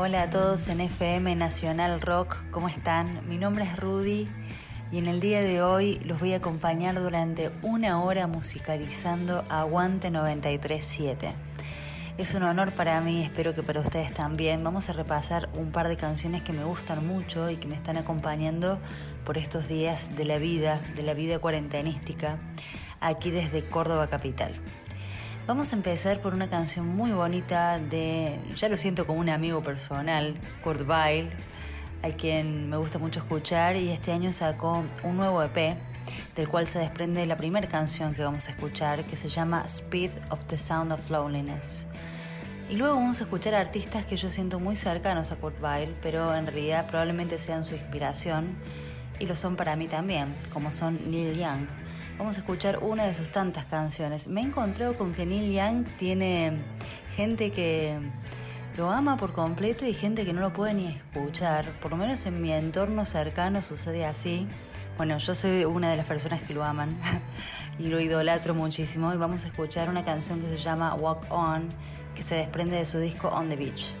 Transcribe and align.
Hola 0.00 0.22
a 0.22 0.30
todos 0.30 0.68
en 0.68 0.80
FM 0.80 1.34
Nacional 1.34 2.00
Rock, 2.00 2.36
¿cómo 2.52 2.68
están? 2.68 3.28
Mi 3.28 3.36
nombre 3.36 3.64
es 3.64 3.76
Rudy 3.76 4.28
y 4.92 4.98
en 4.98 5.08
el 5.08 5.18
día 5.18 5.40
de 5.42 5.60
hoy 5.60 5.98
los 6.04 6.20
voy 6.20 6.34
a 6.34 6.36
acompañar 6.36 7.00
durante 7.00 7.50
una 7.62 8.00
hora 8.00 8.28
musicalizando 8.28 9.44
Aguante 9.48 10.12
937. 10.12 11.32
Es 12.16 12.32
un 12.36 12.44
honor 12.44 12.70
para 12.74 13.00
mí, 13.00 13.24
espero 13.24 13.56
que 13.56 13.64
para 13.64 13.80
ustedes 13.80 14.14
también. 14.14 14.62
Vamos 14.62 14.88
a 14.88 14.92
repasar 14.92 15.48
un 15.54 15.72
par 15.72 15.88
de 15.88 15.96
canciones 15.96 16.42
que 16.42 16.52
me 16.52 16.62
gustan 16.62 17.04
mucho 17.04 17.50
y 17.50 17.56
que 17.56 17.66
me 17.66 17.74
están 17.74 17.96
acompañando 17.96 18.78
por 19.24 19.36
estos 19.36 19.66
días 19.66 20.14
de 20.14 20.24
la 20.24 20.38
vida, 20.38 20.80
de 20.94 21.02
la 21.02 21.14
vida 21.14 21.40
cuarentenística, 21.40 22.38
aquí 23.00 23.32
desde 23.32 23.64
Córdoba 23.64 24.06
Capital. 24.06 24.54
Vamos 25.48 25.72
a 25.72 25.76
empezar 25.76 26.20
por 26.20 26.34
una 26.34 26.50
canción 26.50 26.86
muy 26.86 27.10
bonita 27.10 27.78
de, 27.78 28.38
ya 28.54 28.68
lo 28.68 28.76
siento 28.76 29.06
como 29.06 29.20
un 29.20 29.30
amigo 29.30 29.62
personal, 29.62 30.38
Kurt 30.62 30.86
Weill, 30.86 31.30
a 32.02 32.10
quien 32.10 32.68
me 32.68 32.76
gusta 32.76 32.98
mucho 32.98 33.20
escuchar 33.20 33.74
y 33.76 33.88
este 33.88 34.12
año 34.12 34.30
sacó 34.30 34.84
un 35.02 35.16
nuevo 35.16 35.42
EP 35.42 35.78
del 36.36 36.48
cual 36.50 36.66
se 36.66 36.80
desprende 36.80 37.24
la 37.24 37.38
primera 37.38 37.66
canción 37.66 38.12
que 38.12 38.22
vamos 38.22 38.46
a 38.48 38.50
escuchar 38.50 39.06
que 39.06 39.16
se 39.16 39.30
llama 39.30 39.62
Speed 39.64 40.10
of 40.28 40.44
the 40.48 40.58
Sound 40.58 40.92
of 40.92 41.08
Loneliness. 41.08 41.86
Y 42.68 42.76
luego 42.76 42.96
vamos 42.96 43.22
a 43.22 43.24
escuchar 43.24 43.54
artistas 43.54 44.04
que 44.04 44.18
yo 44.18 44.30
siento 44.30 44.60
muy 44.60 44.76
cercanos 44.76 45.32
a 45.32 45.36
Kurt 45.36 45.62
Weill, 45.62 45.96
pero 46.02 46.34
en 46.34 46.46
realidad 46.46 46.86
probablemente 46.86 47.38
sean 47.38 47.64
su 47.64 47.74
inspiración 47.74 48.54
y 49.18 49.24
lo 49.24 49.34
son 49.34 49.56
para 49.56 49.76
mí 49.76 49.88
también, 49.88 50.36
como 50.52 50.72
son 50.72 51.10
Neil 51.10 51.38
Young 51.38 51.68
Vamos 52.18 52.36
a 52.36 52.40
escuchar 52.40 52.80
una 52.82 53.04
de 53.04 53.14
sus 53.14 53.30
tantas 53.30 53.64
canciones. 53.66 54.26
Me 54.26 54.40
he 54.40 54.44
encontrado 54.44 54.94
con 54.94 55.12
que 55.12 55.24
Neil 55.24 55.52
Young 55.52 55.86
tiene 55.98 56.58
gente 57.14 57.52
que 57.52 57.96
lo 58.76 58.90
ama 58.90 59.16
por 59.16 59.32
completo 59.32 59.86
y 59.86 59.94
gente 59.94 60.24
que 60.24 60.32
no 60.32 60.40
lo 60.40 60.52
puede 60.52 60.74
ni 60.74 60.88
escuchar. 60.88 61.66
Por 61.80 61.92
lo 61.92 61.96
menos 61.96 62.26
en 62.26 62.42
mi 62.42 62.50
entorno 62.50 63.06
cercano 63.06 63.62
sucede 63.62 64.04
así. 64.04 64.48
Bueno, 64.96 65.16
yo 65.18 65.32
soy 65.32 65.64
una 65.64 65.90
de 65.90 65.96
las 65.96 66.06
personas 66.06 66.42
que 66.42 66.54
lo 66.54 66.64
aman 66.64 66.98
y 67.78 67.86
lo 67.86 68.00
idolatro 68.00 68.52
muchísimo. 68.52 69.14
Y 69.14 69.16
vamos 69.16 69.44
a 69.44 69.48
escuchar 69.48 69.88
una 69.88 70.04
canción 70.04 70.40
que 70.40 70.48
se 70.48 70.56
llama 70.56 70.94
Walk 70.96 71.24
On, 71.30 71.68
que 72.16 72.22
se 72.22 72.34
desprende 72.34 72.78
de 72.78 72.84
su 72.84 72.98
disco 72.98 73.28
On 73.28 73.48
the 73.48 73.54
Beach. 73.54 73.94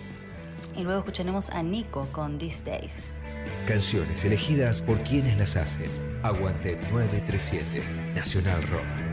Y 0.76 0.82
luego 0.82 0.98
escucharemos 0.98 1.50
a 1.50 1.62
Nico 1.62 2.08
con 2.10 2.36
These 2.36 2.64
Days. 2.64 3.12
Canciones 3.64 4.24
elegidas 4.24 4.82
por 4.82 4.98
quienes 5.04 5.38
las 5.38 5.54
hacen. 5.54 6.07
Aguante 6.22 6.76
937 6.90 7.82
Nacional 8.14 8.62
Rock. 8.70 9.07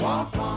walk. 0.00 0.49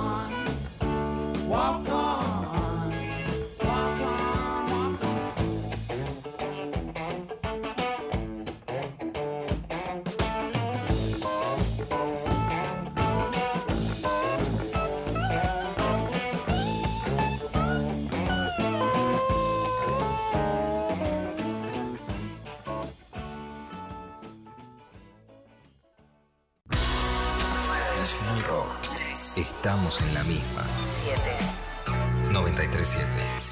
En 30.01 30.13
la 30.13 30.23
misma. 30.23 30.65
7. 30.81 31.19
937. 32.31 33.42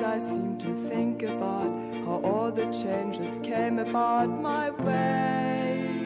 I 0.00 0.18
seem 0.18 0.58
to 0.58 0.88
think 0.88 1.22
about 1.22 1.70
how 2.04 2.20
all 2.22 2.52
the 2.52 2.66
changes 2.66 3.30
came 3.42 3.78
about 3.78 4.28
my 4.28 4.70
way. 4.70 6.04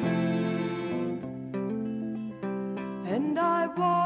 And 3.06 3.38
I 3.38 3.66
wonder 3.66 4.01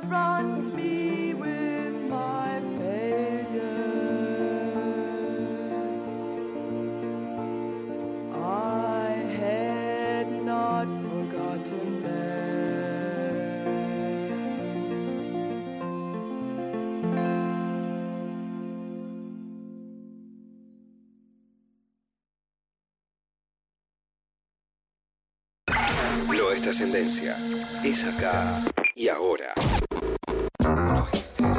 confront 0.00 0.74
me 0.74 1.34
with 1.34 1.94
my 2.08 2.60
failures. 2.78 3.84
I 8.32 9.10
had 9.40 10.28
not 10.42 10.86
forgotten 10.86 12.02
Lo 26.32 26.50
es 26.50 26.60
trascendencia. 26.62 27.38
Es 27.84 28.04
acá 28.04 28.64
y 28.94 29.08
ahora. 29.08 29.52
93. 30.60 31.58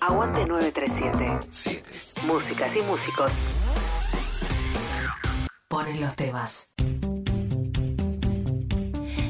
Aguante 0.00 0.46
937. 0.46 1.38
7. 1.50 1.82
Músicas 2.26 2.76
y 2.76 2.82
músicos. 2.82 3.30
Ponen 5.68 6.00
los 6.00 6.14
temas. 6.16 6.72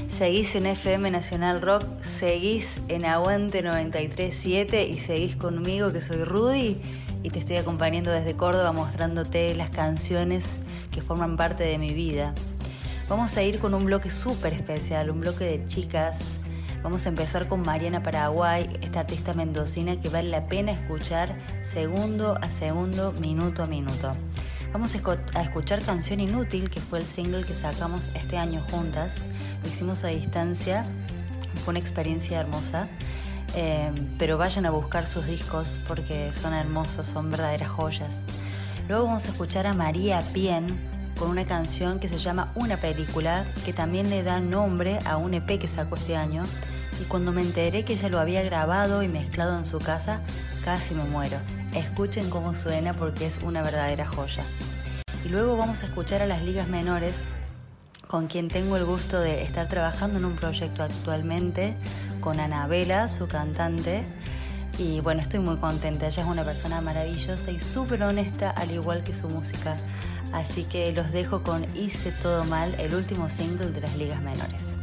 Seguís 0.09 0.55
en 0.55 0.67
FM 0.67 1.11
Nacional 1.11 1.63
Rock, 1.63 2.03
seguís 2.03 2.83
en 2.89 3.07
Aguante 3.07 3.63
937 3.63 4.87
y 4.87 4.99
seguís 4.99 5.37
conmigo 5.37 5.93
que 5.93 6.03
soy 6.03 6.25
Rudy 6.25 6.79
y 7.23 7.31
te 7.31 7.39
estoy 7.39 7.57
acompañando 7.57 8.11
desde 8.11 8.37
Córdoba 8.37 8.73
mostrándote 8.73 9.55
las 9.55 9.71
canciones 9.71 10.59
que 10.91 11.01
forman 11.01 11.37
parte 11.37 11.65
de 11.65 11.79
mi 11.79 11.95
vida. 11.95 12.35
Vamos 13.09 13.37
a 13.39 13.43
ir 13.43 13.61
con 13.61 13.73
un 13.73 13.87
bloque 13.87 14.11
súper 14.11 14.53
especial, 14.53 15.11
un 15.11 15.21
bloque 15.21 15.45
de 15.45 15.67
chicas. 15.69 16.40
Vamos 16.83 17.05
a 17.05 17.11
empezar 17.11 17.47
con 17.47 17.61
Mariana 17.61 18.03
Paraguay, 18.03 18.67
esta 18.81 19.01
artista 19.01 19.35
mendocina 19.35 20.01
que 20.01 20.09
vale 20.09 20.31
la 20.31 20.47
pena 20.47 20.73
escuchar 20.73 21.37
segundo 21.63 22.39
a 22.41 22.51
segundo, 22.51 23.13
minuto 23.13 23.63
a 23.63 23.67
minuto. 23.67 24.13
Vamos 24.73 24.95
a 24.95 25.43
escuchar 25.43 25.83
Canción 25.83 26.21
Inútil, 26.21 26.71
que 26.71 26.81
fue 26.81 27.01
el 27.01 27.07
single 27.07 27.45
que 27.45 27.53
sacamos 27.53 28.11
este 28.15 28.39
año 28.39 28.63
juntas. 28.71 29.27
Lo 29.63 29.69
hicimos 29.69 30.05
a 30.05 30.09
distancia, 30.09 30.87
fue 31.65 31.73
una 31.73 31.81
experiencia 31.81 32.41
hermosa. 32.41 32.89
Eh, 33.57 33.91
pero 34.19 34.39
vayan 34.39 34.65
a 34.65 34.71
buscar 34.71 35.07
sus 35.07 35.27
discos 35.27 35.81
porque 35.87 36.33
son 36.33 36.55
hermosos, 36.55 37.07
son 37.07 37.31
verdaderas 37.31 37.69
joyas. 37.69 38.23
Luego 38.89 39.05
vamos 39.05 39.27
a 39.27 39.31
escuchar 39.31 39.67
a 39.67 39.75
María 39.75 40.23
Pien 40.33 40.67
con 41.21 41.29
una 41.29 41.45
canción 41.45 42.01
que 42.01 42.09
se 42.09 42.17
llama 42.17 42.51
Una 42.55 42.79
película, 42.79 43.45
que 43.67 43.75
también 43.75 44.09
le 44.09 44.23
da 44.23 44.41
nombre 44.41 44.99
a 45.05 45.19
un 45.19 45.35
EP 45.35 45.61
que 45.61 45.69
sacó 45.69 45.97
este 45.97 46.17
año. 46.17 46.45
Y 46.99 47.05
cuando 47.05 47.31
me 47.31 47.43
enteré 47.43 47.85
que 47.85 47.93
ella 47.93 48.09
lo 48.09 48.19
había 48.19 48.43
grabado 48.43 49.03
y 49.03 49.09
mezclado 49.09 49.59
en 49.59 49.67
su 49.67 49.81
casa, 49.81 50.23
casi 50.65 50.95
me 50.95 51.05
muero. 51.05 51.37
Escuchen 51.75 52.31
cómo 52.31 52.55
suena 52.55 52.95
porque 52.95 53.27
es 53.27 53.39
una 53.43 53.63
verdadera 53.63 54.07
joya. 54.07 54.45
Y 55.23 55.29
luego 55.29 55.59
vamos 55.59 55.83
a 55.83 55.89
escuchar 55.89 56.23
a 56.23 56.27
las 56.27 56.43
ligas 56.43 56.69
menores, 56.69 57.27
con 58.09 58.27
quien 58.27 58.49
tengo 58.49 58.79
el 58.79 58.87
gusto 58.87 59.21
de 59.21 59.43
estar 59.43 59.69
trabajando 59.69 60.19
en 60.19 60.25
un 60.25 60.37
proyecto 60.37 60.83
actualmente, 60.83 61.75
con 62.21 62.41
Anabela, 62.41 63.09
su 63.09 63.29
cantante. 63.29 64.05
Y 64.79 65.01
bueno, 65.01 65.21
estoy 65.21 65.41
muy 65.41 65.59
contenta. 65.59 66.07
Ella 66.07 66.23
es 66.23 66.29
una 66.31 66.45
persona 66.45 66.81
maravillosa 66.81 67.51
y 67.51 67.61
súper 67.61 68.05
honesta, 68.05 68.49
al 68.49 68.71
igual 68.71 69.05
que 69.05 69.13
su 69.13 69.29
música. 69.29 69.77
Así 70.33 70.65
que 70.65 70.93
los 70.93 71.13
dejo 71.13 71.43
con 71.43 71.65
Hice 71.77 72.13
Todo 72.13 72.45
Mal, 72.45 72.75
el 72.79 72.95
último 72.95 73.31
single 73.31 73.73
de 73.73 73.81
las 73.81 73.97
ligas 73.97 74.23
menores. 74.23 74.80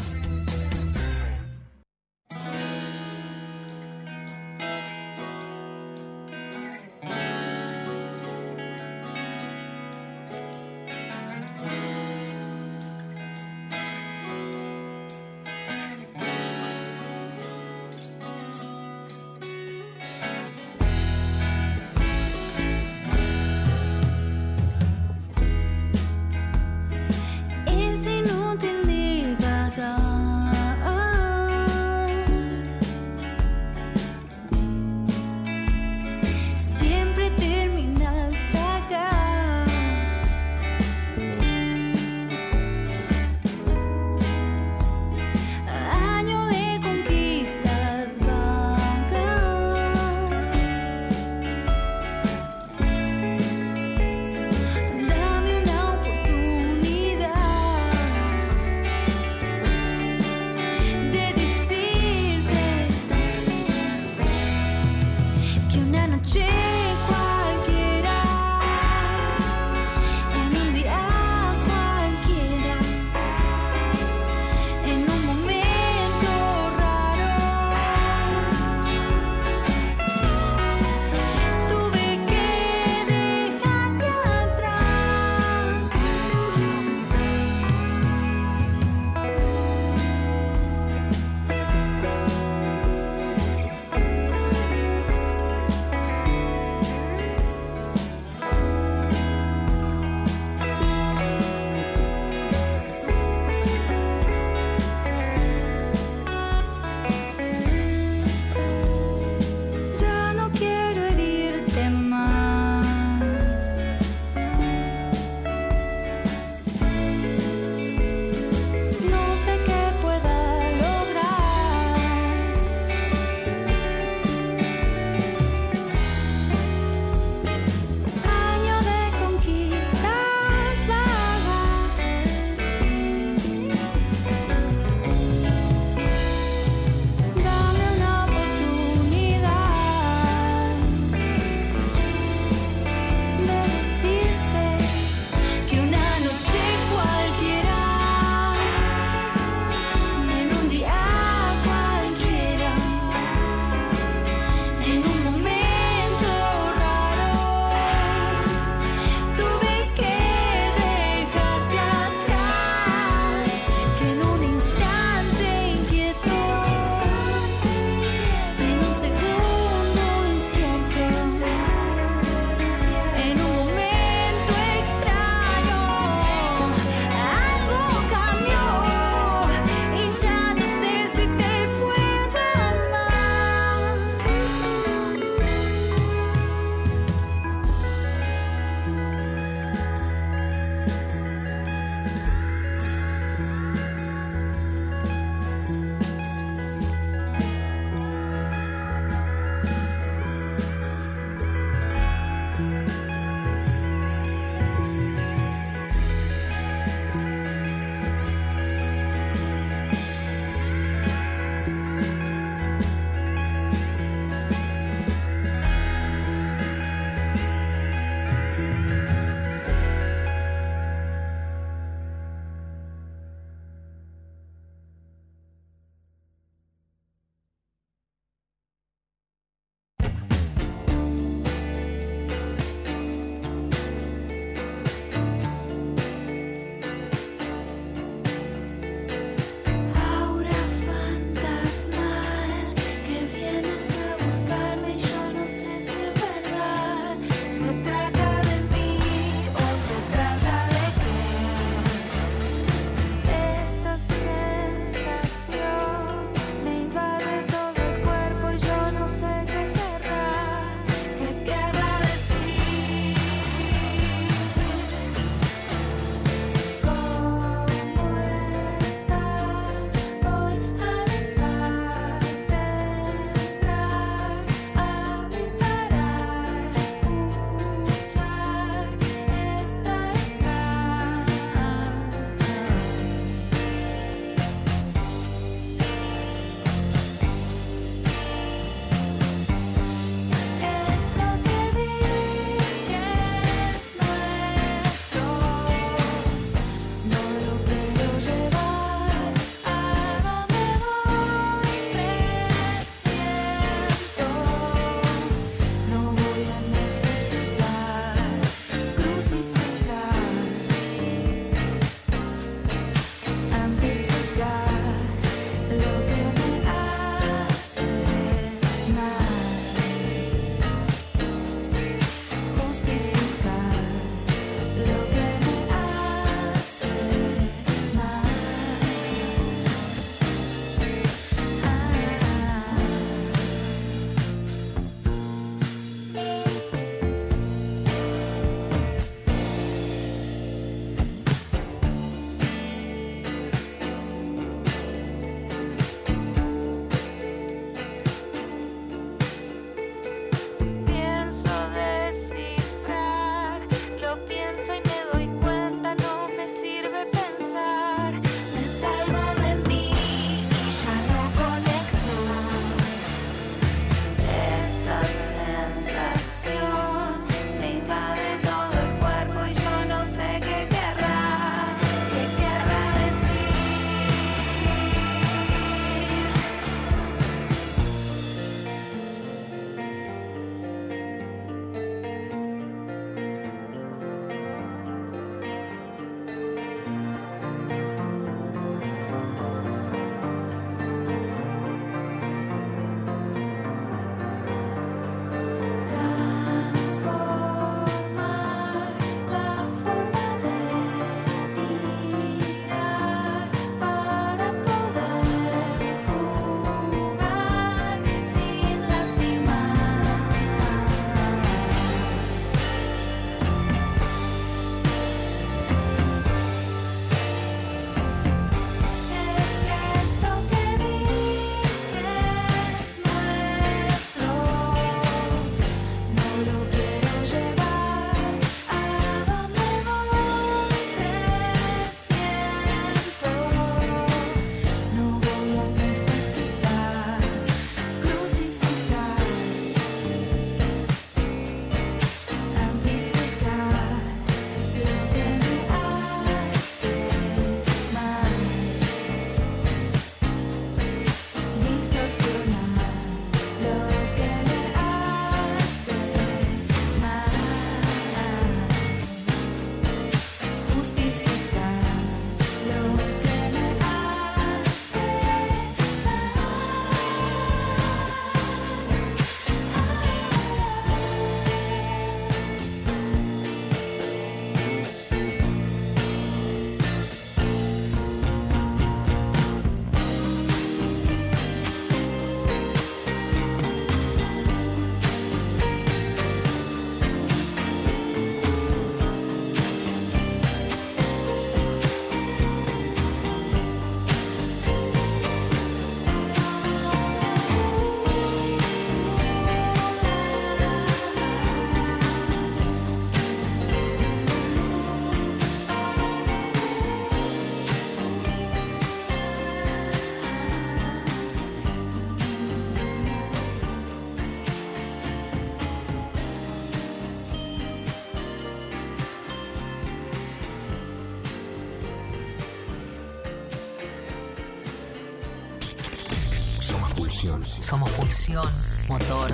Pulsión, 528.18 528.50
motor, 528.88 529.32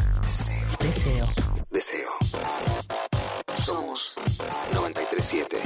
deseo. 0.78 1.26
Deseo. 1.72 2.10
Somos 3.56 4.15
937. 4.74 5.58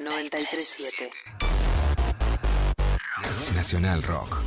937. 0.00 1.10
Nacional 3.54 4.02
Rock. 4.02 4.42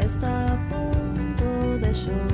Está 0.00 0.54
a 0.54 0.68
punto 0.70 1.78
de 1.80 1.92
llover, 1.92 2.29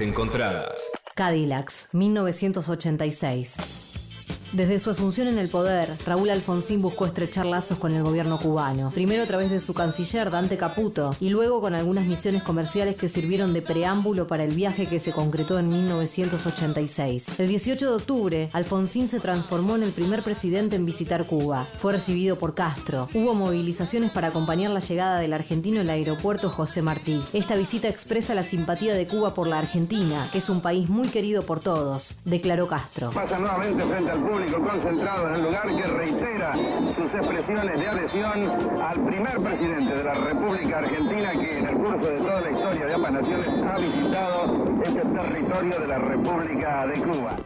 Encontradas. 0.00 0.80
Cadillacs, 1.14 1.90
1986. 1.92 3.87
Desde 4.52 4.78
su 4.78 4.88
asunción 4.88 5.28
en 5.28 5.36
el 5.36 5.50
poder, 5.50 5.90
Raúl 6.06 6.30
Alfonsín 6.30 6.80
buscó 6.80 7.04
estrechar 7.04 7.44
lazos 7.44 7.76
con 7.78 7.92
el 7.92 8.02
gobierno 8.02 8.38
cubano, 8.38 8.90
primero 8.90 9.22
a 9.22 9.26
través 9.26 9.50
de 9.50 9.60
su 9.60 9.74
canciller 9.74 10.30
Dante 10.30 10.56
Caputo 10.56 11.10
y 11.20 11.28
luego 11.28 11.60
con 11.60 11.74
algunas 11.74 12.06
misiones 12.06 12.42
comerciales 12.42 12.96
que 12.96 13.10
sirvieron 13.10 13.52
de 13.52 13.60
preámbulo 13.60 14.26
para 14.26 14.44
el 14.44 14.54
viaje 14.54 14.86
que 14.86 15.00
se 15.00 15.12
concretó 15.12 15.58
en 15.58 15.68
1986. 15.68 17.38
El 17.38 17.48
18 17.48 17.90
de 17.90 17.94
octubre, 17.94 18.50
Alfonsín 18.54 19.06
se 19.08 19.20
transformó 19.20 19.76
en 19.76 19.82
el 19.82 19.92
primer 19.92 20.22
presidente 20.22 20.76
en 20.76 20.86
visitar 20.86 21.26
Cuba. 21.26 21.66
Fue 21.78 21.92
recibido 21.92 22.38
por 22.38 22.54
Castro. 22.54 23.06
Hubo 23.12 23.34
movilizaciones 23.34 24.12
para 24.12 24.28
acompañar 24.28 24.70
la 24.70 24.80
llegada 24.80 25.20
del 25.20 25.34
argentino 25.34 25.82
al 25.82 25.90
aeropuerto 25.90 26.48
José 26.48 26.80
Martí. 26.80 27.22
Esta 27.34 27.54
visita 27.54 27.88
expresa 27.88 28.32
la 28.32 28.44
simpatía 28.44 28.94
de 28.94 29.06
Cuba 29.06 29.34
por 29.34 29.46
la 29.46 29.58
Argentina, 29.58 30.26
que 30.32 30.38
es 30.38 30.48
un 30.48 30.62
país 30.62 30.88
muy 30.88 31.08
querido 31.08 31.42
por 31.42 31.60
todos, 31.60 32.16
declaró 32.24 32.66
Castro. 32.66 33.10
Pasa 33.10 33.38
nuevamente 33.38 33.82
frente 33.82 34.10
al 34.10 34.37
concentrado 34.46 35.28
en 35.28 35.34
el 35.34 35.42
lugar 35.42 35.66
que 35.66 35.82
reitera 35.82 36.52
sus 36.54 37.12
expresiones 37.12 37.80
de 37.80 37.88
adhesión 37.88 38.50
al 38.80 39.04
primer 39.04 39.36
presidente 39.38 39.94
de 39.96 40.04
la 40.04 40.12
República 40.12 40.78
Argentina 40.78 41.32
que 41.32 41.58
en 41.58 41.66
el 41.66 41.74
curso 41.76 42.10
de 42.10 42.16
toda 42.16 42.40
la 42.40 42.50
historia 42.50 42.86
de 42.86 42.94
ambas 42.94 43.12
naciones 43.12 43.48
ha 43.48 43.78
visitado 43.78 44.68
este 44.82 45.00
territorio 45.00 45.80
de 45.80 45.86
la 45.86 45.98
República 45.98 46.86
de 46.86 47.00
Cuba. 47.00 47.36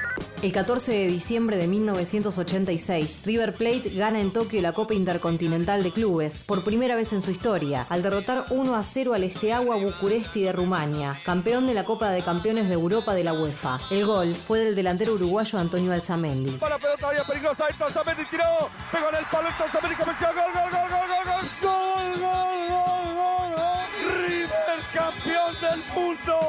El 0.43 0.53
14 0.53 0.93
de 0.93 1.07
diciembre 1.07 1.57
de 1.57 1.69
1986, 1.69 3.23
River 3.25 3.55
Plate 3.55 3.91
gana 3.91 4.21
en 4.21 4.33
Tokio 4.33 4.61
la 4.61 4.73
Copa 4.73 4.95
Intercontinental 4.95 5.83
de 5.83 5.93
Clubes, 5.93 6.43
por 6.43 6.65
primera 6.65 6.97
vez 6.97 7.13
en 7.13 7.23
su 7.23 7.31
historia, 7.31 7.87
al 7.89 8.03
derrotar 8.03 8.47
1 8.51 8.75
a 8.75 8.83
0 8.83 9.15
al 9.15 9.25
Esteagua 9.25 9.77
Bucuresti 9.77 10.43
de 10.43 10.53
Rumania, 10.53 11.17
campeón 11.25 11.67
de 11.67 11.75
la 11.75 11.85
Copa 11.85 12.11
de 12.11 12.23
Campeones 12.23 12.69
de 12.69 12.75
Europa 12.75 13.15
de 13.15 13.25
la 13.25 13.35
UEFA. 13.35 13.79
El 13.91 14.05
gol 14.05 14.35
fue 14.35 14.61
del 14.61 14.75
delantero 14.75 15.15
uruguayo 15.15 15.59
Antonio 15.59 15.93
Alzamendi. 15.93 16.51
Para 16.53 16.77
la 16.77 16.81
pelota 16.81 17.09
había 17.09 17.25
peligrosa, 17.25 17.67
ahí 17.67 17.75
Alzamendi 17.79 18.25
tiró, 18.27 18.45
pegó 18.91 19.09
en 19.11 19.17
el 19.17 19.25
palo, 19.31 19.49
Alzamendi 19.49 19.97
comenzó, 19.97 20.27
gol, 20.27 20.53
gol, 20.55 20.71
gol, 20.71 20.89
gol, 20.91 21.07
gol, 21.09 21.23
gol, 21.23 21.63
gol, 21.63 22.21
gol, 22.21 23.13
gol, 23.15 23.55
gol, 23.57 24.27
River 24.27 24.83
campeón 24.93 25.55
del 25.61 25.83
mundo. 25.95 26.43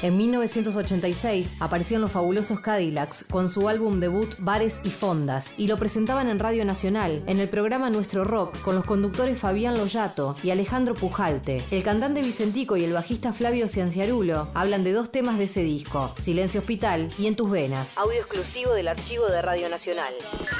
En 0.00 0.16
1986 0.16 1.56
aparecían 1.58 2.00
los 2.00 2.12
fabulosos 2.12 2.60
Cadillacs 2.60 3.24
con 3.28 3.48
su 3.48 3.68
álbum 3.68 3.98
debut 3.98 4.32
Bares 4.38 4.80
y 4.84 4.90
Fondas 4.90 5.54
y 5.58 5.66
lo 5.66 5.76
presentaban 5.76 6.28
en 6.28 6.38
Radio 6.38 6.64
Nacional, 6.64 7.24
en 7.26 7.40
el 7.40 7.48
programa 7.48 7.90
Nuestro 7.90 8.22
Rock, 8.22 8.60
con 8.60 8.76
los 8.76 8.84
conductores 8.84 9.40
Fabián 9.40 9.76
Loyato 9.76 10.36
y 10.44 10.50
Alejandro 10.50 10.94
Pujalte. 10.94 11.64
El 11.72 11.82
cantante 11.82 12.22
Vicentico 12.22 12.76
y 12.76 12.84
el 12.84 12.92
bajista 12.92 13.32
Flavio 13.32 13.66
Cianciarulo 13.66 14.46
hablan 14.54 14.84
de 14.84 14.92
dos 14.92 15.10
temas 15.10 15.36
de 15.36 15.44
ese 15.44 15.64
disco, 15.64 16.14
Silencio 16.16 16.60
Hospital 16.60 17.10
y 17.18 17.26
En 17.26 17.34
tus 17.34 17.50
venas. 17.50 17.98
Audio 17.98 18.20
exclusivo 18.20 18.74
del 18.74 18.86
archivo 18.86 19.26
de 19.26 19.42
Radio 19.42 19.68
Nacional. 19.68 20.14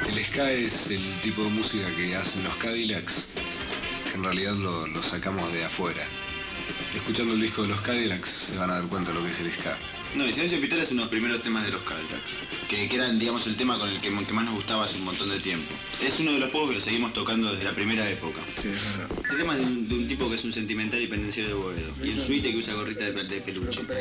El 0.08 0.24
ska 0.24 0.50
es 0.50 0.72
el 0.88 1.20
tipo 1.22 1.44
de 1.44 1.50
música 1.50 1.86
que 1.96 2.16
hacen 2.16 2.42
los 2.42 2.56
Cadillacs, 2.56 3.28
que 4.10 4.16
en 4.16 4.24
realidad 4.24 4.54
lo, 4.54 4.88
lo 4.88 5.00
sacamos 5.04 5.52
de 5.52 5.64
afuera. 5.64 6.02
Escuchando 6.94 7.34
el 7.34 7.40
disco 7.40 7.62
de 7.62 7.68
los 7.68 7.80
Cadillacs 7.82 8.30
se 8.30 8.56
van 8.56 8.70
a 8.70 8.74
dar 8.74 8.88
cuenta 8.88 9.10
de 9.10 9.18
lo 9.18 9.24
que 9.24 9.30
es 9.30 9.40
el 9.40 9.52
ska. 9.52 9.76
No, 10.14 10.26
y 10.26 10.32
Silencio 10.32 10.56
Hospital 10.56 10.80
es 10.80 10.90
uno 10.90 11.02
de 11.02 11.04
los 11.04 11.10
primeros 11.10 11.42
temas 11.42 11.64
de 11.66 11.70
los 11.70 11.82
Cadillacs, 11.82 12.30
que, 12.68 12.88
que 12.88 12.96
eran, 12.96 13.18
digamos, 13.18 13.46
el 13.46 13.56
tema 13.56 13.78
con 13.78 13.90
el 13.90 14.00
que, 14.00 14.08
que 14.08 14.32
más 14.32 14.44
nos 14.44 14.54
gustaba 14.54 14.86
hace 14.86 14.96
un 14.96 15.04
montón 15.04 15.28
de 15.28 15.38
tiempo. 15.38 15.74
Es 16.02 16.18
uno 16.18 16.32
de 16.32 16.38
los 16.38 16.48
pocos 16.48 16.70
que 16.70 16.74
lo 16.76 16.80
seguimos 16.80 17.12
tocando 17.12 17.52
desde 17.52 17.64
la 17.64 17.74
primera 17.74 18.08
época. 18.08 18.40
Sí, 18.56 18.68
es 18.68 18.98
verdad. 18.98 19.08
Este 19.22 19.36
tema 19.36 19.56
es 19.56 19.66
de 19.66 19.72
un, 19.72 19.88
de 19.88 19.94
un 19.96 20.08
tipo 20.08 20.28
que 20.30 20.36
es 20.36 20.44
un 20.44 20.52
sentimental 20.52 21.02
y 21.02 21.06
pendenciero 21.08 21.48
de 21.48 21.54
Boedo, 21.54 21.92
y 22.02 22.08
un 22.10 22.20
suite 22.20 22.50
que 22.50 22.56
usa 22.56 22.72
gorrita 22.74 23.04
de, 23.04 23.24
de 23.24 23.40
peluche. 23.42 23.82
Del. 23.82 23.98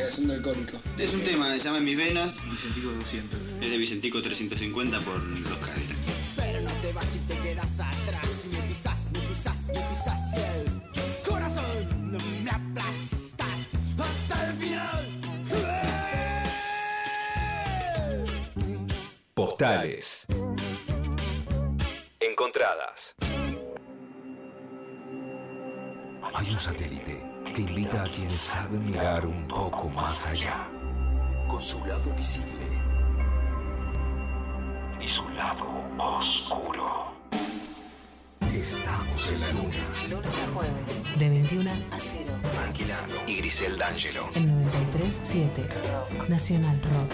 Es 0.97 1.13
un 1.13 1.21
tema, 1.21 1.57
se 1.57 1.63
llama 1.65 1.79
En 1.79 1.85
mis 1.85 1.97
venas. 1.97 2.33
Vicentico 2.49 2.89
200. 2.91 3.39
Es 3.61 3.69
de 3.69 3.77
Vicentico 3.77 4.21
350 4.21 4.99
por 5.01 5.21
los 5.21 5.57
Cadillacs. 5.57 6.35
Pero 6.37 6.61
no 6.61 6.71
te 6.81 6.93
vas 6.93 7.15
y 7.15 7.19
te 7.27 7.37
quedas 7.39 7.79
atrás. 7.81 8.36
Pisas, 8.77 9.09
ni 9.11 9.19
pisas, 9.21 9.69
ni 9.69 9.79
pisas 9.79 10.33
y 10.35 10.39
el 10.39 11.27
corazón 11.27 12.11
no 12.11 12.19
me 12.43 12.51
aplastas 12.51 13.67
hasta 13.97 14.47
el 14.47 14.53
final. 14.57 15.21
Postales. 19.33 20.27
Encontradas. 22.19 23.15
Hay 26.35 26.51
un 26.51 26.59
satélite 26.59 27.25
que 27.55 27.61
invita 27.61 28.03
a 28.03 28.11
quienes 28.11 28.41
saben 28.41 28.85
mirar 28.85 29.25
un 29.25 29.47
poco 29.47 29.89
más 29.89 30.27
allá, 30.27 30.69
con 31.47 31.63
su 31.63 31.83
lado 31.83 32.13
visible 32.15 32.67
y 35.01 35.07
su 35.07 35.27
lado 35.29 35.65
oscuro. 35.97 37.06
Estamos 38.57 39.29
en 39.29 39.39
la 39.39 39.51
luna. 39.51 40.07
Lunes 40.09 40.39
a 40.39 40.47
jueves, 40.47 41.03
de 41.19 41.29
21 41.29 41.71
a 41.91 41.99
0. 41.99 42.23
Frankie 42.55 42.85
Lando 42.85 43.15
y 43.27 43.37
Grisel 43.37 43.77
D'Angelo. 43.77 44.31
En 44.33 44.71
93.7 44.71 45.67
Rock. 45.91 46.27
Nacional 46.27 46.81
Rock. 46.81 47.11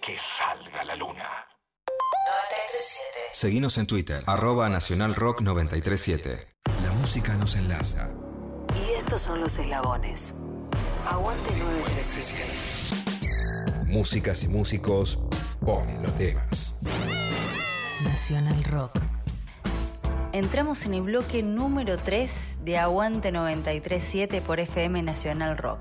Que 0.00 0.16
salga 0.38 0.84
la 0.84 0.94
luna. 0.94 1.48
93.7. 1.88 3.32
Seguinos 3.32 3.76
en 3.78 3.88
Twitter, 3.88 4.22
arroba 4.26 4.68
Nacional 4.68 5.16
Rock 5.16 5.40
937. 5.40 6.46
La 6.84 6.92
música 6.92 7.34
nos 7.34 7.56
enlaza. 7.56 8.12
Y 8.76 8.92
estos 8.96 9.22
son 9.22 9.40
los 9.40 9.58
eslabones. 9.58 10.36
Aguante 11.10 11.50
937. 11.56 12.44
Músicas 13.86 14.44
y 14.44 14.48
músicos 14.48 15.18
ponen 15.60 16.04
los 16.04 16.14
temas. 16.14 16.78
Nacional 18.04 18.62
Rock. 18.62 19.00
Entramos 20.36 20.84
en 20.84 20.92
el 20.92 21.00
bloque 21.00 21.42
número 21.42 21.96
3 21.96 22.58
de 22.62 22.76
Aguante 22.76 23.32
937 23.32 24.42
por 24.42 24.60
FM 24.60 25.02
Nacional 25.02 25.56
Rock. 25.56 25.78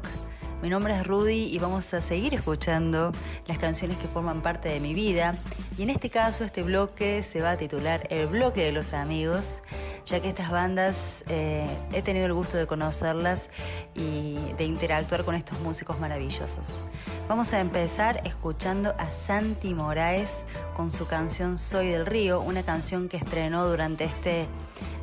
Mi 0.65 0.71
nombre 0.71 0.97
es 0.97 1.05
Rudy 1.05 1.53
y 1.53 1.59
vamos 1.59 1.93
a 1.93 2.01
seguir 2.01 2.33
escuchando 2.33 3.11
las 3.45 3.59
canciones 3.59 3.97
que 3.97 4.07
forman 4.07 4.41
parte 4.41 4.67
de 4.67 4.79
mi 4.79 4.95
vida. 4.95 5.35
Y 5.77 5.83
en 5.83 5.91
este 5.91 6.09
caso 6.09 6.43
este 6.43 6.63
bloque 6.63 7.21
se 7.21 7.39
va 7.39 7.51
a 7.51 7.57
titular 7.57 8.07
El 8.09 8.25
bloque 8.25 8.63
de 8.63 8.71
los 8.71 8.93
amigos, 8.93 9.61
ya 10.07 10.21
que 10.21 10.29
estas 10.29 10.49
bandas 10.49 11.23
eh, 11.29 11.67
he 11.93 12.01
tenido 12.01 12.25
el 12.25 12.33
gusto 12.33 12.57
de 12.57 12.65
conocerlas 12.65 13.51
y 13.93 14.53
de 14.57 14.63
interactuar 14.63 15.23
con 15.23 15.35
estos 15.35 15.59
músicos 15.59 15.99
maravillosos. 15.99 16.81
Vamos 17.29 17.53
a 17.53 17.59
empezar 17.59 18.21
escuchando 18.25 18.95
a 18.97 19.11
Santi 19.11 19.75
Moraes 19.75 20.45
con 20.75 20.91
su 20.91 21.05
canción 21.05 21.59
Soy 21.59 21.89
del 21.89 22.07
Río, 22.07 22.41
una 22.41 22.63
canción 22.63 23.07
que 23.07 23.17
estrenó 23.17 23.67
durante 23.67 24.05
este 24.05 24.47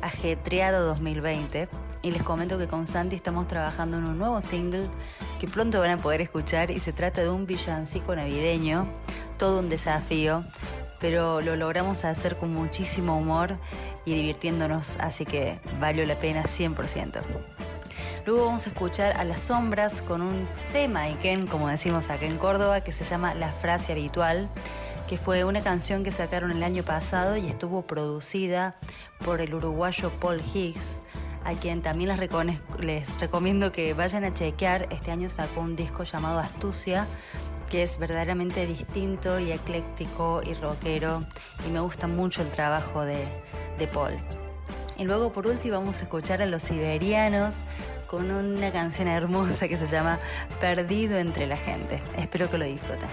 ajetreado 0.01 0.85
2020. 0.87 1.69
Y 2.03 2.11
les 2.11 2.21
comento 2.21 2.57
que 2.57 2.67
con 2.67 2.85
Santi 2.85 3.15
estamos 3.15 3.47
trabajando 3.47 3.97
en 3.97 4.03
un 4.03 4.17
nuevo 4.17 4.41
single 4.41 4.87
que 5.39 5.47
pronto 5.47 5.79
van 5.79 5.91
a 5.91 5.97
poder 5.97 6.19
escuchar 6.19 6.69
y 6.69 6.79
se 6.81 6.91
trata 6.91 7.21
de 7.21 7.29
un 7.29 7.45
villancico 7.45 8.13
navideño, 8.13 8.85
todo 9.37 9.59
un 9.59 9.69
desafío, 9.69 10.43
pero 10.99 11.39
lo 11.39 11.55
logramos 11.55 12.03
hacer 12.03 12.35
con 12.35 12.53
muchísimo 12.53 13.17
humor 13.17 13.57
y 14.05 14.15
divirtiéndonos, 14.15 14.97
así 14.99 15.25
que 15.25 15.61
valió 15.79 16.05
la 16.05 16.15
pena 16.15 16.43
100%. 16.43 17.21
Luego 18.25 18.45
vamos 18.45 18.67
a 18.67 18.69
escuchar 18.69 19.17
a 19.17 19.23
Las 19.23 19.41
Sombras 19.41 20.01
con 20.01 20.21
un 20.21 20.47
tema 20.71 21.03
Iken, 21.03 21.47
como 21.47 21.69
decimos 21.69 22.09
acá 22.09 22.25
en 22.25 22.37
Córdoba, 22.37 22.81
que 22.81 22.91
se 22.91 23.05
llama 23.05 23.33
La 23.33 23.51
Frase 23.51 23.93
Habitual, 23.93 24.49
que 25.07 25.17
fue 25.17 25.43
una 25.43 25.61
canción 25.61 26.03
que 26.03 26.11
sacaron 26.11 26.51
el 26.51 26.63
año 26.63 26.83
pasado 26.83 27.37
y 27.37 27.47
estuvo 27.47 27.81
producida 27.81 28.75
por 29.25 29.41
el 29.41 29.53
uruguayo 29.53 30.09
Paul 30.21 30.41
Higgs, 30.53 30.97
a 31.45 31.53
quien 31.53 31.81
también 31.81 32.11
les, 32.79 33.19
recomiendo 33.19 33.71
que 33.71 33.93
vayan 33.93 34.23
a 34.23 34.31
chequear. 34.31 34.87
Este 34.91 35.11
año 35.11 35.29
sacó 35.29 35.61
un 35.61 35.75
disco 35.75 36.03
llamado 36.03 36.39
Astucia, 36.39 37.07
que 37.69 37.83
es 37.83 37.97
verdaderamente 37.97 38.65
distinto 38.65 39.39
y 39.39 39.51
ecléctico 39.51 40.41
y 40.43 40.53
rockero, 40.53 41.21
y 41.67 41.71
me 41.71 41.79
gusta 41.79 42.07
mucho 42.07 42.41
el 42.41 42.49
trabajo 42.51 43.03
de, 43.03 43.25
de 43.77 43.87
Paul. 43.87 44.13
Y 44.97 45.05
luego 45.05 45.31
por 45.33 45.47
último 45.47 45.79
vamos 45.79 45.99
a 45.99 46.03
escuchar 46.03 46.41
a 46.41 46.45
los 46.45 46.63
siberianos 46.63 47.57
con 48.07 48.29
una 48.29 48.71
canción 48.71 49.07
hermosa 49.07 49.67
que 49.67 49.77
se 49.77 49.87
llama 49.87 50.19
Perdido 50.59 51.17
entre 51.17 51.47
la 51.47 51.57
gente. 51.57 52.01
Espero 52.15 52.49
que 52.49 52.59
lo 52.59 52.65
disfruten. 52.65 53.09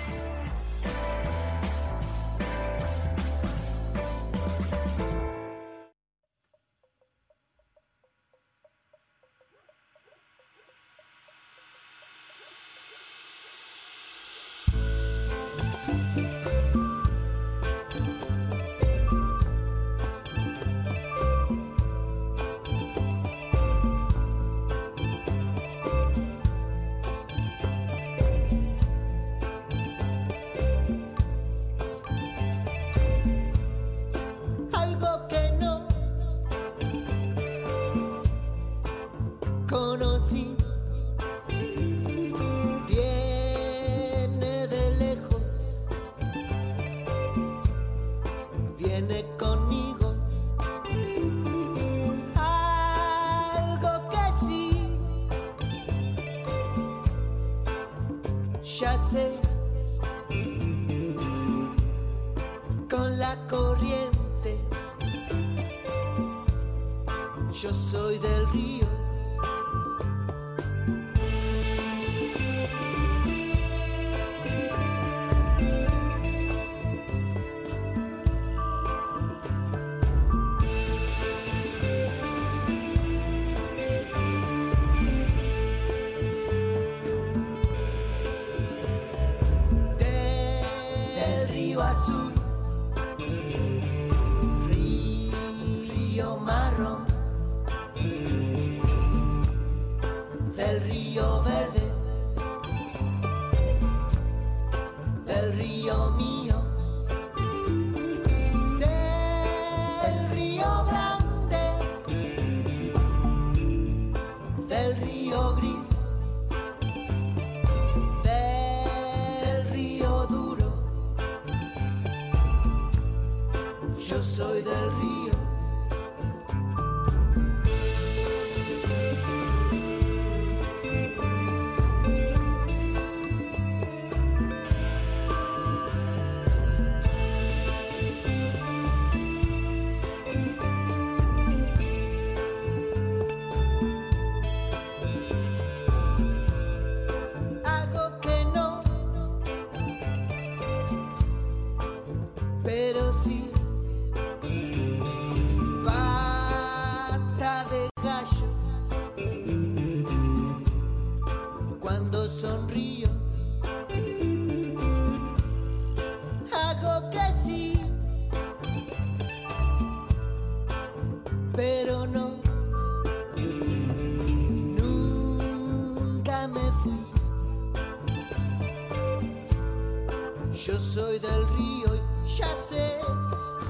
Del 181.21 181.47
río 181.57 181.95
y 181.95 182.29
ya 182.29 182.49
sé 182.63 182.97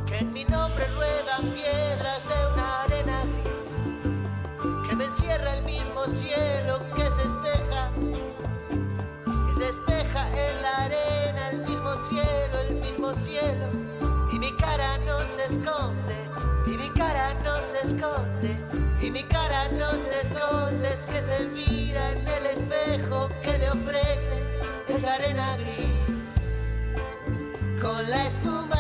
que 0.07 0.19
en 0.19 0.33
mi 0.33 0.45
nombre 0.45 0.87
ruedan 0.97 1.51
piedras 1.53 2.23
de 2.29 2.53
una 2.53 2.83
arena 2.83 3.25
gris 3.25 4.89
que 4.89 4.95
me 4.97 5.05
encierra 5.05 5.57
el 5.57 5.65
mismo 5.65 6.05
cielo 6.05 6.81
que 6.95 7.03
se 7.11 7.23
espeja, 7.23 7.91
que 9.25 9.55
se 9.59 9.69
espeja 9.71 10.29
en 10.29 10.63
la 10.63 10.77
arena, 10.85 11.51
el 11.51 11.59
mismo 11.61 11.95
cielo, 12.09 12.61
el 12.69 12.75
mismo 12.77 13.15
cielo. 13.15 13.67
Y 14.33 14.39
mi 14.39 14.53
cara 14.57 14.99
no 14.99 15.19
se 15.23 15.45
esconde, 15.45 16.17
y 16.67 16.77
mi 16.77 16.89
cara 16.91 17.35
no 17.43 17.57
se 17.59 17.87
esconde, 17.87 18.57
y 19.01 19.11
mi 19.11 19.25
cara 19.25 19.69
no 19.73 19.91
se 19.93 20.21
esconde, 20.21 20.89
es 20.89 21.05
que 21.05 21.21
se 21.21 21.47
mira 21.47 22.13
en 22.13 22.29
el 22.29 22.47
espejo 22.47 23.29
que 23.43 23.59
le 23.59 23.71
ofrece 23.71 24.37
esa 24.89 25.15
arena 25.15 25.57
gris 25.57 26.00
con 27.81 28.11
la 28.11 28.27
espuma, 28.27 28.77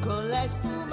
con 0.00 0.30
la 0.30 0.44
espuma 0.44 0.85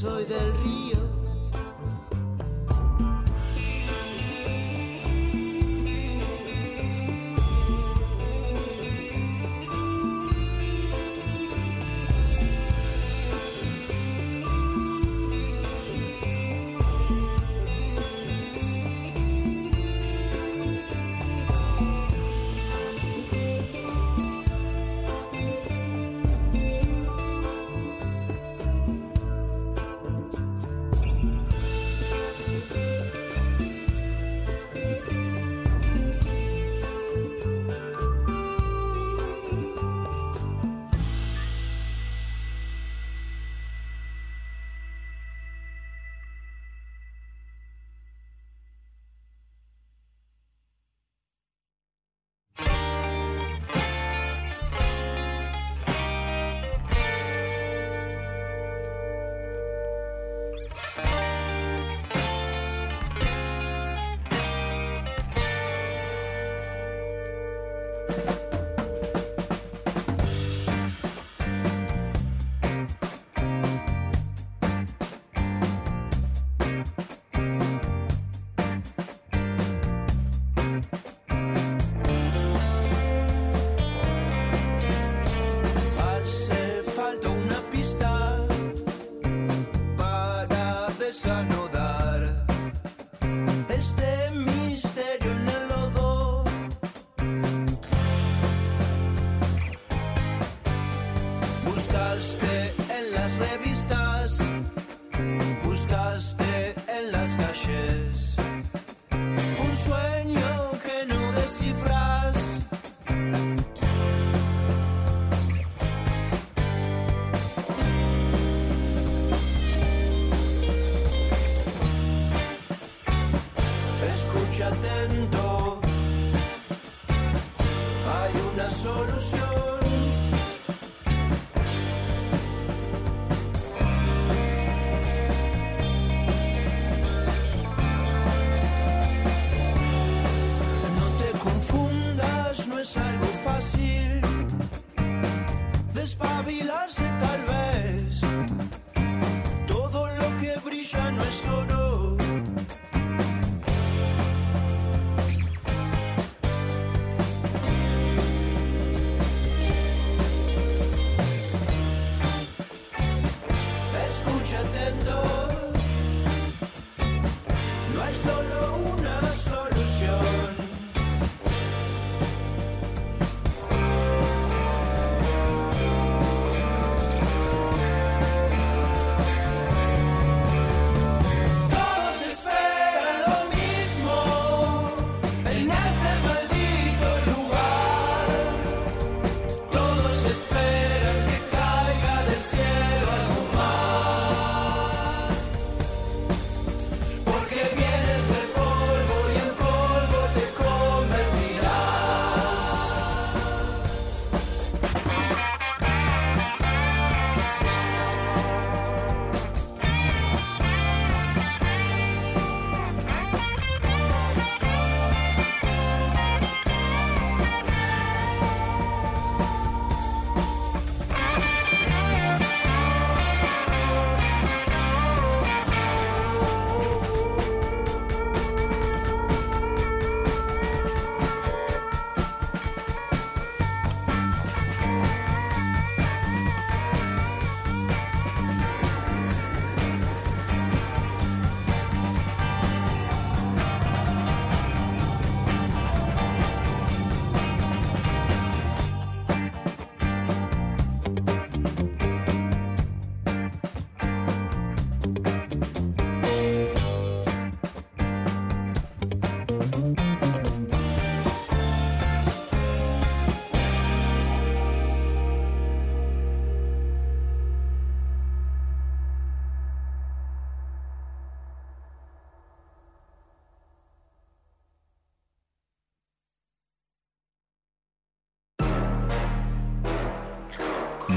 soy 0.00 0.24
del 0.24 0.54
río. 0.64 0.89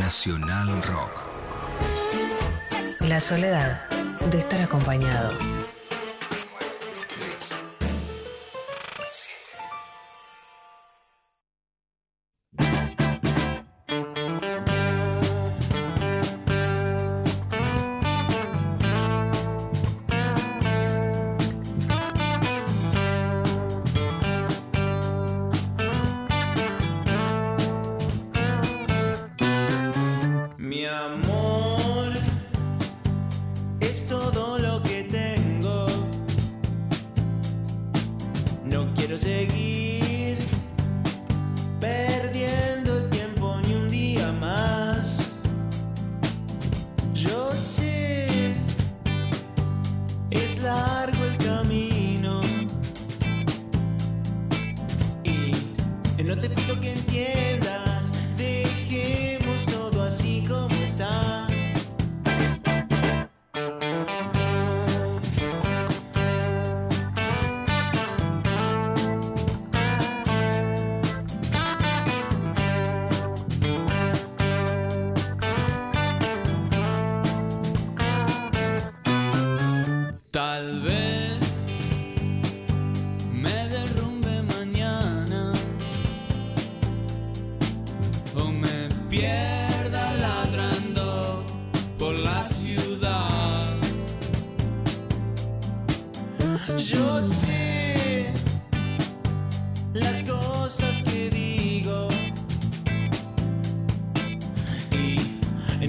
Nacional 0.03 0.83
Rock. 0.83 1.23
La 2.99 3.21
soledad 3.21 3.89
de 4.29 4.39
estar 4.39 4.61
acompañado. 4.61 5.37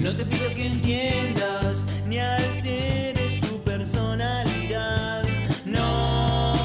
No 0.05 0.15
te 0.15 0.23
pido 0.23 0.47
que 0.53 0.67
entiendas 0.67 1.87
ni 2.05 2.19
alteres 2.19 3.41
tu 3.41 3.59
personalidad. 3.63 5.23
No, 5.65 6.55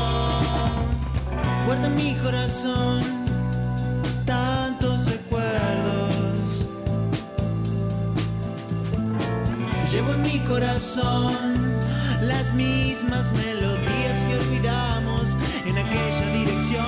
guarda 1.64 1.88
mi 1.88 2.14
corazón 2.16 3.01
tantos 4.26 5.07
recuerdos. 5.07 6.66
Llevo 9.91 10.12
en 10.12 10.22
mi 10.22 10.38
corazón 10.41 11.80
las 12.20 12.53
mismas 12.53 13.32
melodías 13.32 14.22
que 14.26 14.34
olvidamos 14.36 15.38
en 15.64 15.78
aquella 15.78 16.26
dirección. 16.41 16.84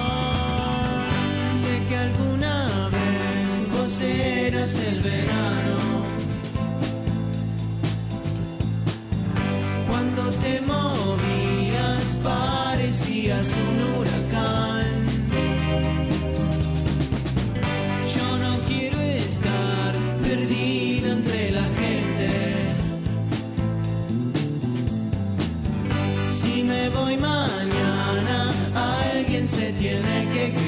Sé 1.63 1.83
que 1.89 1.97
alguna 1.97 2.91
vez 2.91 3.71
vos 3.73 4.03
eras 4.03 4.77
el 4.81 5.01
verano. 5.01 5.72
Te 10.53 10.61
movías 10.61 12.19
parecías 12.23 13.47
un 13.67 13.77
huracán. 13.95 14.95
Yo 18.15 18.27
no 18.45 18.53
quiero 18.69 19.01
estar 19.01 19.95
perdido 20.23 21.13
entre 21.13 21.53
la 21.53 21.67
gente. 21.83 22.29
Si 26.31 26.63
me 26.65 26.91
voy 26.91 27.17
mañana, 27.17 28.37
alguien 28.75 29.47
se 29.49 29.73
tiene 29.73 30.29
que 30.35 30.62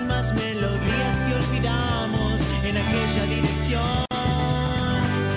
mismas 0.00 0.32
melodías 0.32 1.22
que 1.22 1.34
olvidamos 1.34 2.40
en 2.62 2.76
aquella 2.76 3.24
dirección. 3.26 4.06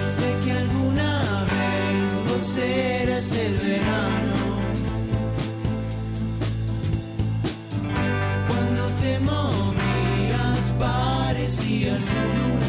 Sé 0.05 0.35
que 0.43 0.51
alguna 0.51 1.45
vez 1.45 2.29
vos 2.29 2.57
eras 2.57 3.31
el 3.31 3.57
verano. 3.57 4.35
Cuando 8.47 8.87
te 9.01 9.19
movías 9.19 10.73
parecías 10.79 12.11
un 12.11 12.60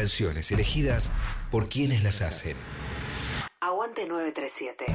Canciones 0.00 0.50
elegidas 0.50 1.10
por 1.50 1.68
quienes 1.68 2.02
las 2.02 2.22
hacen. 2.22 2.56
Aguante 3.60 4.06
937. 4.08 4.86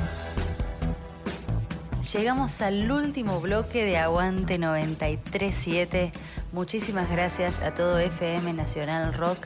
Llegamos 2.11 2.59
al 2.63 2.91
último 2.91 3.39
bloque 3.39 3.85
de 3.85 3.99
Aguante 3.99 4.57
937. 4.57 6.11
Muchísimas 6.53 7.07
gracias 7.11 7.59
a 7.59 7.75
todo 7.75 7.99
FM 7.99 8.53
Nacional 8.53 9.13
Rock 9.13 9.45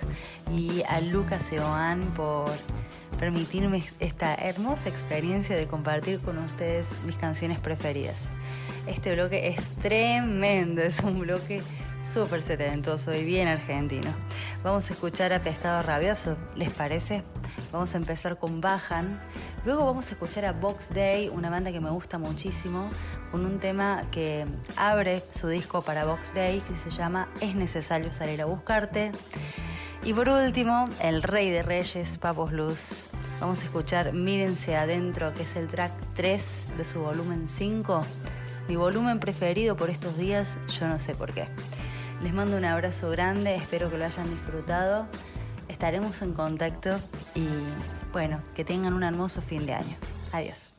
y 0.49 0.83
a 0.87 1.01
Lucas 1.01 1.51
Eoan 1.51 2.05
por 2.15 2.53
permitirme 3.19 3.83
esta 3.99 4.35
hermosa 4.35 4.87
experiencia 4.87 5.57
de 5.57 5.67
compartir 5.67 6.21
con 6.21 6.37
ustedes 6.37 7.01
mis 7.05 7.17
canciones 7.17 7.59
preferidas. 7.59 8.31
Este 8.87 9.13
bloque 9.13 9.49
es 9.49 9.61
tremendo, 9.81 10.81
es 10.81 11.01
un 11.01 11.19
bloque 11.19 11.61
súper 12.05 12.41
setentoso 12.41 13.13
y 13.13 13.23
bien 13.23 13.47
argentino. 13.47 14.11
Vamos 14.61 14.89
a 14.89 14.93
escuchar 14.93 15.31
a 15.31 15.39
Pescado 15.39 15.81
Rabioso, 15.81 16.35
¿les 16.55 16.69
parece? 16.69 17.23
Vamos 17.71 17.93
a 17.95 17.97
empezar 17.97 18.37
con 18.37 18.59
Bajan. 18.59 19.21
Luego 19.63 19.85
vamos 19.85 20.09
a 20.09 20.11
escuchar 20.11 20.43
a 20.43 20.51
Box 20.51 20.93
Day, 20.93 21.29
una 21.29 21.49
banda 21.49 21.71
que 21.71 21.79
me 21.79 21.89
gusta 21.89 22.17
muchísimo, 22.17 22.91
con 23.31 23.45
un 23.45 23.59
tema 23.59 24.03
que 24.11 24.45
abre 24.75 25.23
su 25.31 25.47
disco 25.47 25.81
para 25.81 26.03
Box 26.03 26.33
Day, 26.33 26.59
que 26.59 26.75
se 26.77 26.89
llama 26.89 27.29
Es 27.39 27.55
necesario 27.55 28.11
salir 28.11 28.41
a 28.41 28.45
buscarte. 28.45 29.13
Y 30.03 30.13
por 30.13 30.27
último, 30.27 30.89
el 31.01 31.23
rey 31.23 31.49
de 31.51 31.63
reyes, 31.63 32.17
Papos 32.17 32.51
Luz. 32.51 33.07
Vamos 33.39 33.61
a 33.61 33.65
escuchar 33.65 34.11
Mírense 34.11 34.75
Adentro, 34.75 35.31
que 35.31 35.43
es 35.43 35.55
el 35.55 35.67
track 35.67 35.93
3 36.15 36.63
de 36.77 36.83
su 36.83 36.99
volumen 36.99 37.47
5. 37.47 38.05
Mi 38.67 38.75
volumen 38.75 39.21
preferido 39.21 39.77
por 39.77 39.89
estos 39.89 40.17
días, 40.17 40.57
yo 40.77 40.89
no 40.89 40.99
sé 40.99 41.15
por 41.15 41.31
qué. 41.31 41.47
Les 42.21 42.33
mando 42.33 42.57
un 42.57 42.65
abrazo 42.65 43.09
grande, 43.11 43.55
espero 43.55 43.89
que 43.89 43.97
lo 43.97 44.03
hayan 44.03 44.29
disfrutado. 44.29 45.07
Estaremos 45.69 46.21
en 46.21 46.33
contacto 46.33 46.99
y 47.33 47.47
bueno, 48.11 48.41
que 48.53 48.65
tengan 48.65 48.93
un 48.93 49.03
hermoso 49.03 49.41
fin 49.41 49.65
de 49.65 49.73
año. 49.73 49.95
Adiós. 50.33 50.75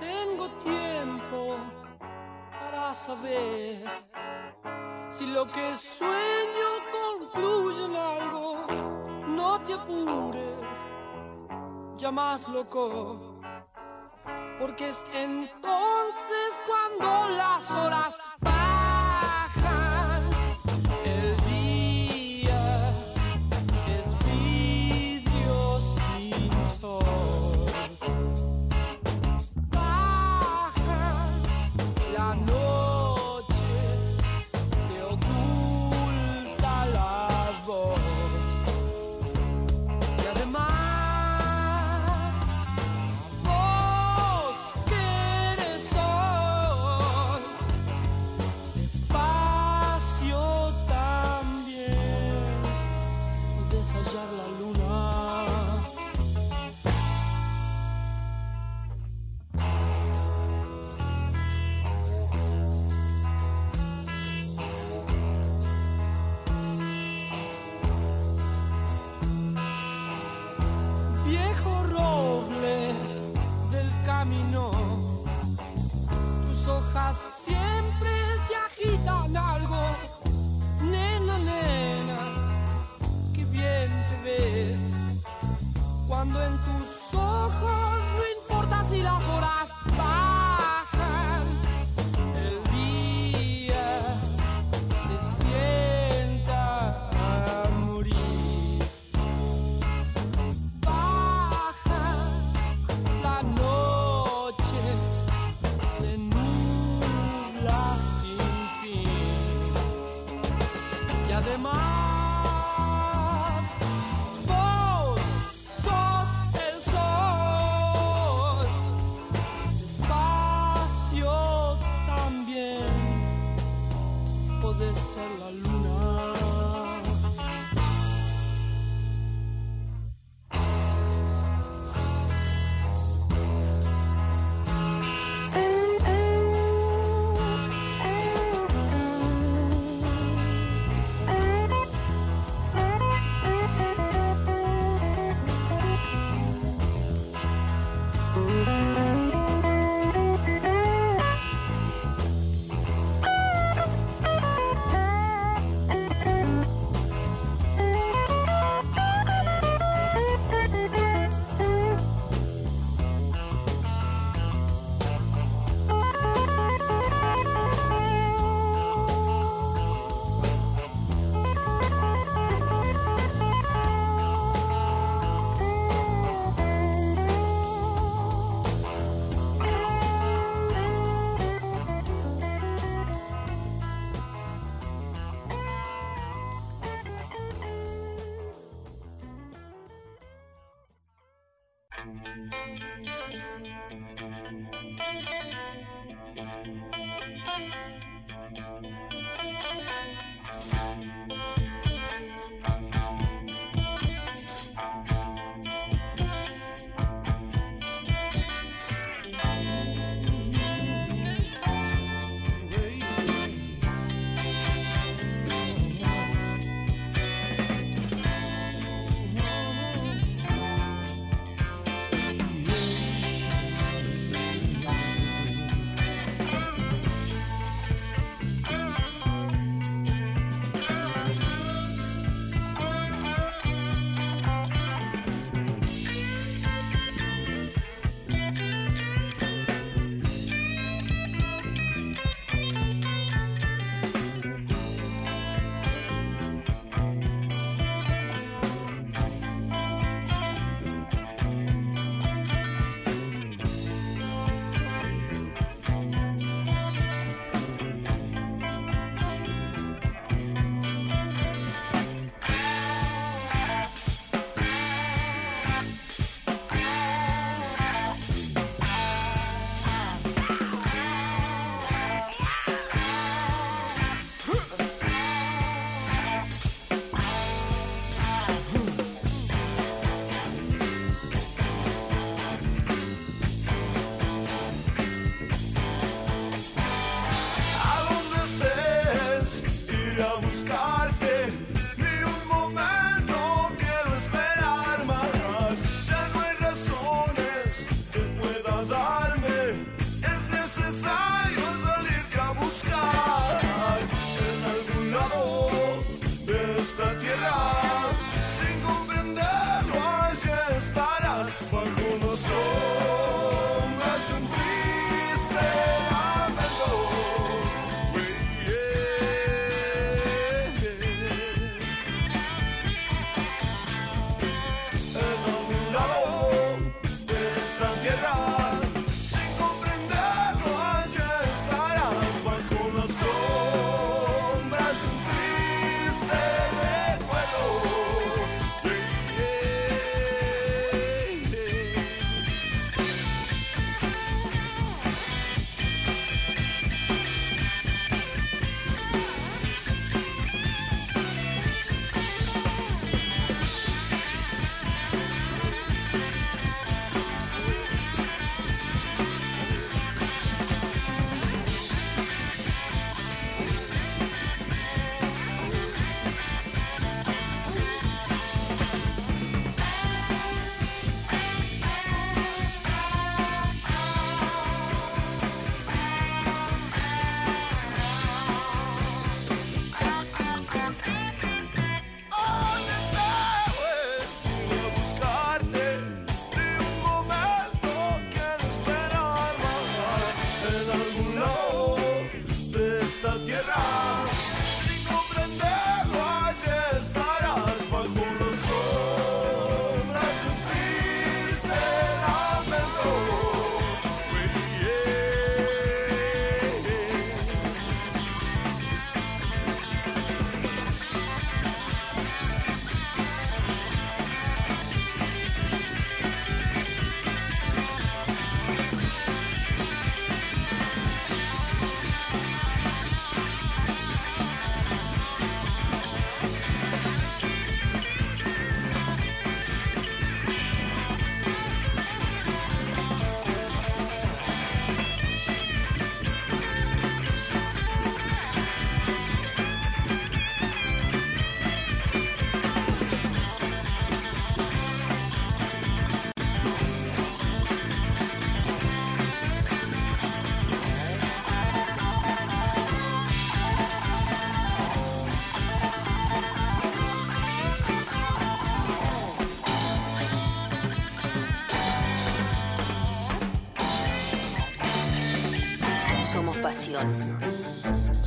Tengo 0.00 0.48
tiempo 0.64 1.58
para 2.50 2.94
saber 2.94 3.84
si 5.10 5.26
lo 5.26 5.44
que 5.52 5.74
sueño 5.74 6.70
concluye 6.90 7.84
en 7.84 7.96
algo. 7.96 8.99
No 9.30 9.58
te 9.60 9.74
apures, 9.74 10.78
ya 11.96 12.10
más 12.10 12.48
loco, 12.48 13.40
porque 14.58 14.88
es 14.88 15.04
entonces 15.14 16.60
cuando 16.66 17.28
las 17.36 17.70
horas 17.70 18.20
bajan. 18.40 18.79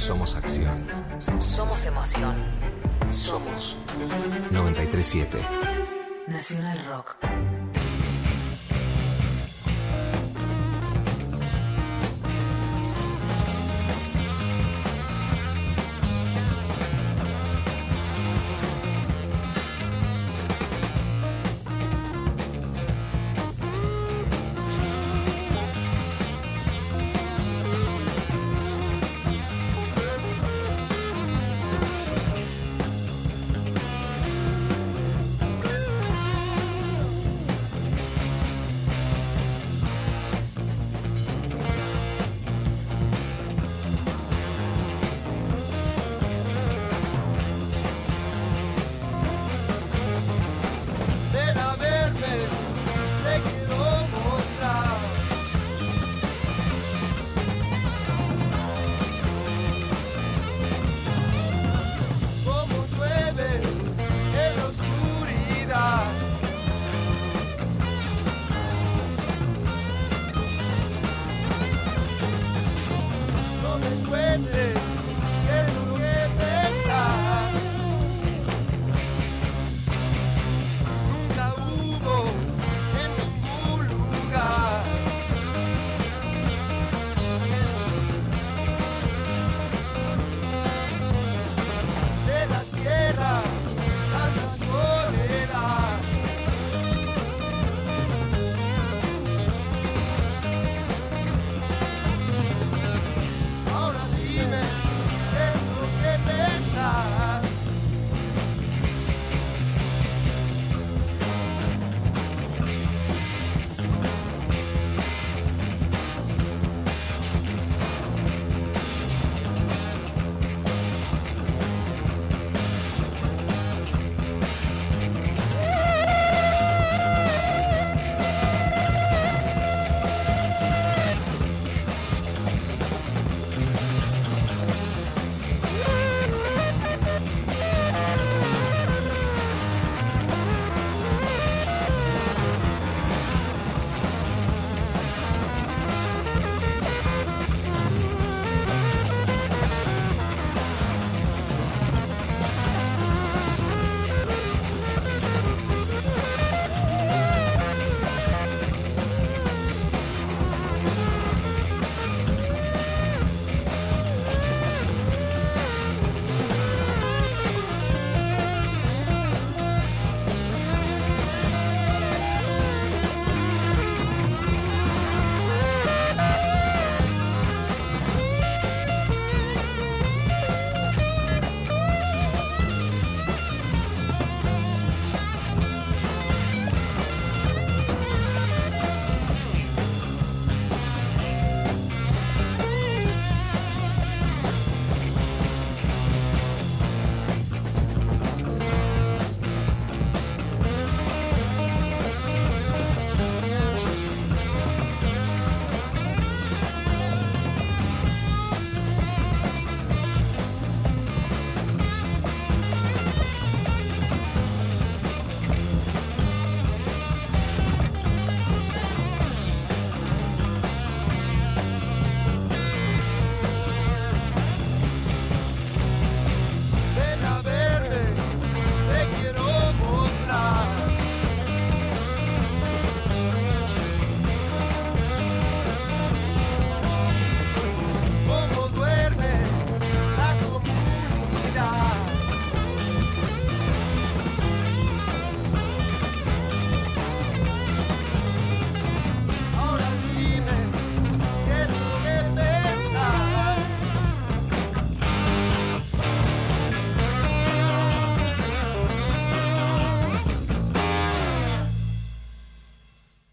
Somos 0.04 0.36
acción. 0.36 0.86
Somos 1.40 1.86
emoción. 1.86 2.36
Somos 3.10 3.78
937. 4.52 5.38
Nacional 6.28 6.86
Rock. 6.86 7.23